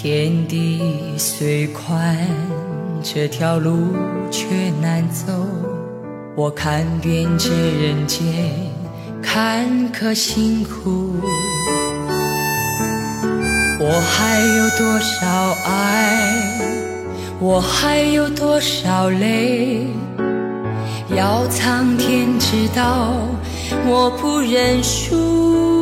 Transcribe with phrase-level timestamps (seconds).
[0.00, 0.80] 天地
[1.18, 2.16] 虽宽，
[3.02, 3.96] 这条路
[4.30, 4.46] 却
[4.80, 5.32] 难走。
[6.36, 8.22] 我看遍这人间
[9.20, 11.14] 坎坷辛苦，
[13.80, 15.26] 我还有多少
[15.66, 16.60] 爱？
[17.40, 19.88] 我还有多少泪？
[21.16, 23.14] 要苍天知道，
[23.84, 25.77] 我不认输。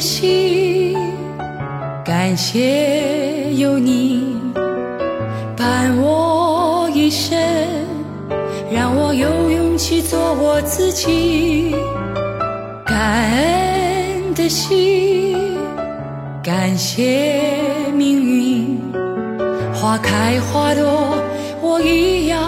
[0.00, 0.96] 的心，
[2.02, 4.34] 感谢有你
[5.54, 7.38] 伴我一生，
[8.72, 11.74] 让我有勇气做我自己。
[12.86, 15.36] 感恩的心，
[16.42, 17.52] 感谢
[17.94, 18.80] 命运，
[19.74, 21.22] 花开花落，
[21.60, 22.40] 我一样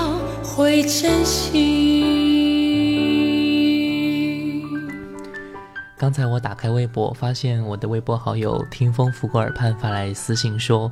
[0.43, 1.92] 会珍惜。
[6.03, 10.91] 刚才我打开微博，发现我的微博好友听风拂过耳畔发来私信说：“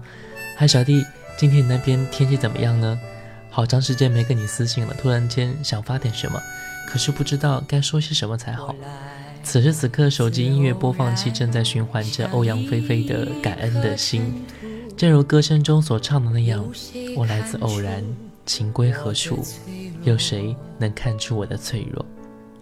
[0.57, 1.05] 嗨，小弟，
[1.37, 2.97] 今天你那边天气怎么样呢？
[3.51, 6.41] 好长时间没跟你私信了，突然间想发点什么，
[6.87, 8.73] 可是不知道该说些什么才好。”
[9.43, 14.45] 此时此刻，手机音乐播放器正在循环着欧阳菲菲的《感恩的心》，
[14.97, 16.65] 正如歌声中所唱的那样
[17.19, 18.05] ：“我来自偶然，
[18.47, 19.45] 情归何处？
[20.05, 22.00] 有谁能看出我的脆弱？”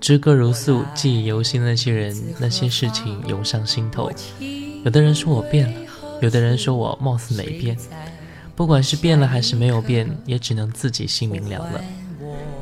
[0.01, 4.11] 知歌如诉，记忆犹新那些人、那些事情涌上心头。
[4.85, 5.81] 有的人说我变了，
[6.23, 7.77] 有的人说我貌似没变。
[8.55, 11.85] 不管是变了还是没有变，也只能自己心明了了。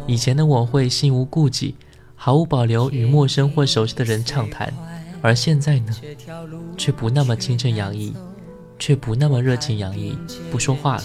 [0.07, 1.75] 以前的我会心无顾忌，
[2.15, 4.73] 毫无保留与陌生或熟悉的人畅谈，
[5.21, 5.95] 而现在呢，
[6.77, 8.15] 却不那么青春洋溢，
[8.79, 10.17] 却不那么热情洋溢，
[10.51, 11.05] 不说话了。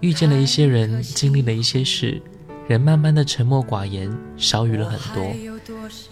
[0.00, 2.20] 遇见了一些人，经历了一些事。
[2.66, 5.24] 人慢慢的沉默寡言，少语了很多，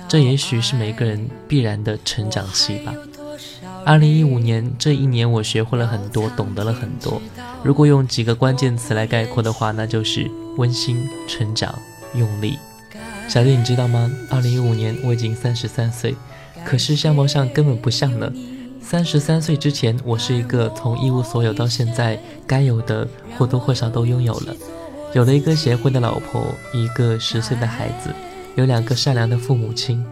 [0.07, 2.95] 这也许是每个人必然的成长期吧。
[3.85, 7.21] 二零一五年这一年，我学会了很多，懂得了很多。
[7.63, 11.75] 如果用几个关键词来概括的话，那就是温馨、成长、
[12.15, 12.59] 用力。
[13.29, 14.11] 小丽，你知道吗？
[14.31, 16.15] 二零一五年我已经三十三岁，
[16.67, 18.31] 可是相貌上根本不像呢。
[18.81, 23.09] 三十三岁之前，我是一个从一无所有到现在该有的
[23.39, 24.55] 或多或少都拥有了。
[25.15, 28.11] 有了一个贤惠的老婆，一个十岁的孩子，
[28.55, 30.03] 有两个善良的父母亲，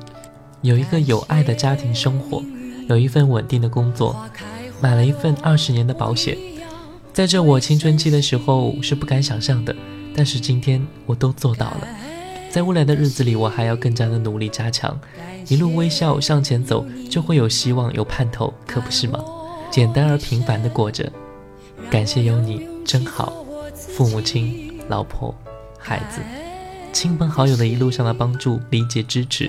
[0.61, 2.43] 有一个有爱的家庭生活，
[2.87, 4.15] 有一份稳定的工作，
[4.78, 6.37] 买了一份二十年的保险。
[7.15, 9.75] 在这我青春期的时候是不敢想象的，
[10.15, 11.89] 但是今天我都做到了。
[12.50, 14.99] 在未来的日子里，我还要更加的努力加强，
[15.49, 19.19] 一路微笑向前走，就会有希望有盼头，可不是吗？
[19.71, 21.10] 简单而平凡的过着，
[21.89, 23.33] 感谢有你真好，
[23.75, 24.69] 父母亲。
[24.91, 25.33] 老婆、
[25.78, 26.21] 孩子、
[26.93, 29.49] 亲朋好友的一路上的帮助、理解、支持，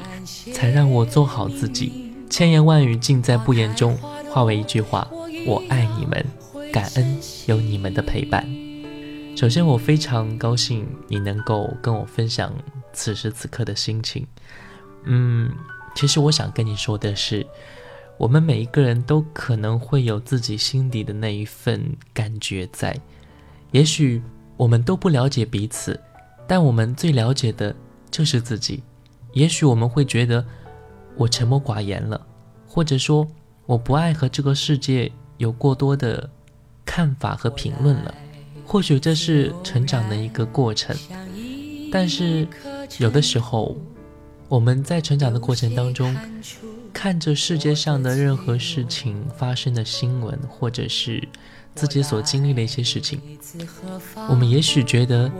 [0.53, 2.13] 才让我做好自己。
[2.29, 3.97] 千言万语尽在不言中，
[4.29, 5.05] 化为一句话：
[5.47, 6.23] 我爱你们，
[6.71, 8.47] 感恩有你们的陪伴。
[9.35, 12.53] 首先，我非常高兴你能够跟我分享
[12.93, 14.25] 此时此刻的心情。
[15.05, 15.51] 嗯，
[15.95, 17.43] 其实我想跟你说的是，
[18.19, 22.95] 我们每一个人都可能会有自己心底的那一份感觉在，
[23.71, 24.21] 也许。
[24.61, 25.99] 我们都不了解彼此，
[26.47, 27.75] 但我们最了解的
[28.11, 28.83] 就是自己。
[29.33, 30.45] 也许我们会觉得
[31.17, 32.21] 我沉默寡言了，
[32.67, 33.27] 或者说
[33.65, 36.29] 我不爱和这个世界有过多的
[36.85, 38.13] 看法和评论了。
[38.63, 40.95] 或许这是成长的一个过程，
[41.91, 42.47] 但是
[42.99, 43.75] 有的时候
[44.47, 46.15] 我们在成长的过程当中，
[47.01, 51.27] 看着世界上的任何事情发生的新闻，或者是。
[51.73, 53.19] 自己所经历的一些事情，
[54.29, 55.31] 我们也许觉得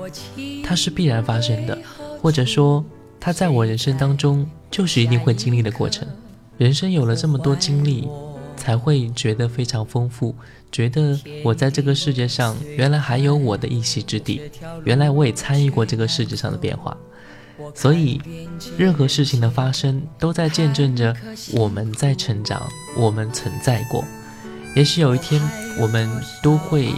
[0.64, 1.78] 它是必然发生的，
[2.22, 2.84] 或者说
[3.20, 6.08] 它在我人生当中就是一定会经历的过程。
[6.58, 8.08] 人生有了这么多经历，
[8.56, 10.34] 才会觉得非常丰富，
[10.72, 14.42] 觉得我在这个世界上原来还有我的一席之地，
[14.86, 16.98] 原来我也参与过这个世界上的变化。
[17.76, 18.22] 所以，
[18.78, 21.16] 任何事情的发生都在见证着
[21.54, 24.04] 我们在成长，我们存在过。
[24.76, 25.42] 也许有一天
[25.80, 26.10] 我们
[26.42, 26.94] 都会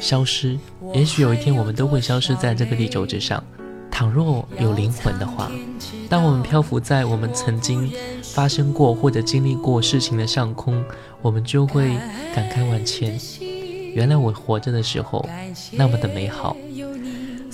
[0.00, 0.58] 消失，
[0.92, 3.42] 也许有一天我们都会消失在这个地球之上。
[3.90, 5.50] 倘若有灵魂的话，
[6.08, 7.92] 当我们漂浮在我们曾经
[8.22, 10.82] 发生过或者经历过事情的上空，
[11.20, 11.98] 我们就会
[12.34, 13.20] 感慨万千。
[13.92, 15.28] 原来我活着的时候
[15.72, 16.56] 那么的美好。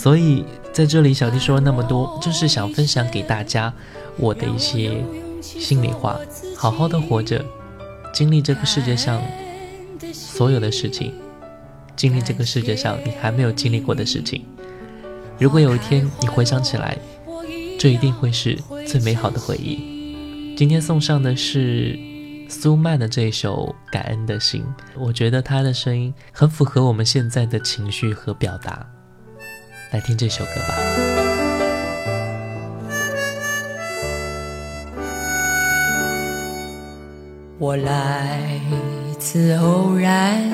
[0.06, 3.75] 所以在这里，小弟说了那么多，就是想分享给大家
[4.17, 5.05] 我的一些
[5.41, 6.17] 心里话。
[6.56, 7.44] 好好的活着，
[8.14, 9.20] 经历这个世界上
[10.12, 11.12] 所有的事情，
[11.97, 14.44] 经历这个世界上你还没有经历过的事情。
[15.41, 16.97] 如果有一天你回想起来，
[17.76, 18.56] 这一定会是
[18.87, 20.55] 最美好的回忆。
[20.56, 21.99] 今天送上的是
[22.49, 24.62] 苏曼的这一首《感恩的心》，
[24.97, 28.87] 我觉得她的声音很符合我们现在的情绪和表达。
[29.97, 30.77] 来听这首歌吧。
[37.59, 38.61] 我来
[39.19, 40.51] 自偶然，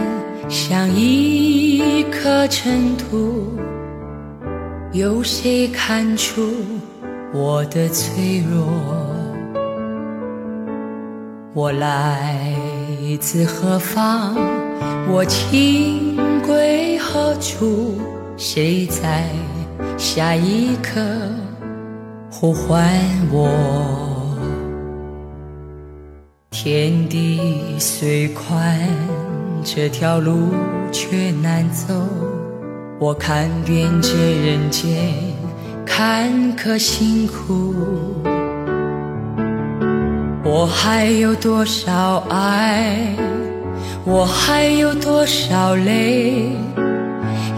[0.49, 3.59] 像一颗尘土，
[4.93, 6.49] 有谁看出
[7.35, 8.65] 我的脆弱？
[11.53, 12.55] 我来
[13.21, 14.37] 自何方？
[15.11, 16.17] 我情
[16.47, 17.99] 归何处？
[18.37, 19.25] 谁在
[19.97, 21.01] 下一刻
[22.31, 22.91] 呼唤
[23.31, 23.49] 我？
[26.51, 27.41] 天地
[27.79, 28.79] 虽宽，
[29.63, 30.51] 这条路
[30.91, 31.95] 却难走。
[32.99, 35.13] 我看遍这人间
[35.85, 37.75] 坎坷辛苦，
[40.45, 42.97] 我还有多少爱？
[44.05, 46.51] 我还有多少泪？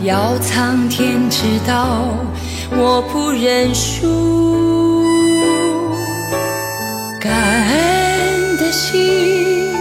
[0.04, 2.04] 要苍天知道，
[2.70, 5.02] 我不认输。
[7.18, 9.72] 感恩的心，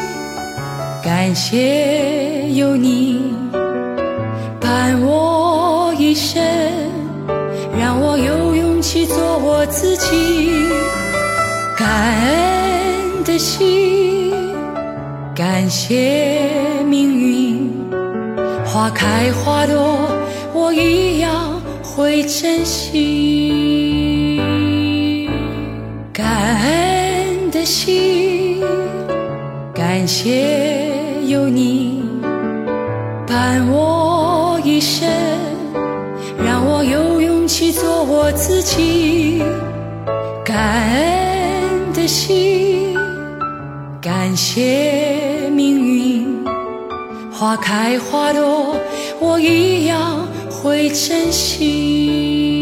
[1.03, 3.33] 感谢有你
[4.61, 6.41] 伴我一生，
[7.77, 10.69] 让我有勇气做我自己。
[11.77, 11.87] 感
[12.21, 14.31] 恩的心，
[15.35, 16.49] 感谢
[16.87, 17.52] 命运。
[18.73, 20.09] 花开花落，
[20.51, 24.41] 我一样会珍惜。
[26.11, 28.63] 感恩的心，
[29.75, 30.87] 感谢
[31.27, 32.03] 有你
[33.27, 35.07] 伴我一生，
[36.43, 39.43] 让我有勇气做我自己。
[40.43, 42.97] 感恩的心，
[44.01, 46.32] 感谢命运。
[47.33, 48.75] 花开花落，
[49.19, 52.52] 我一样会珍惜。